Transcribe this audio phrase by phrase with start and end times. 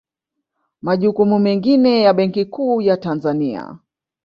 [0.81, 3.79] Majukumu mengine ya Benki Kuu ya Tanzania